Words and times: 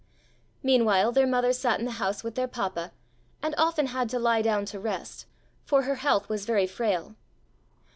Meanwhile 0.63 1.11
their 1.11 1.27
mother 1.27 1.53
sat 1.53 1.77
in 1.79 1.85
the 1.85 1.91
house 2.01 2.23
with 2.23 2.33
their 2.33 2.47
papa, 2.47 2.91
and 3.43 3.53
often 3.55 3.85
had 3.85 4.09
to 4.09 4.17
lie 4.17 4.41
down 4.41 4.65
to 4.65 4.79
rest, 4.79 5.27
for 5.63 5.83
her 5.83 5.93
health 6.01 6.27
was 6.27 6.43
very 6.43 6.65
frail. 6.65 7.13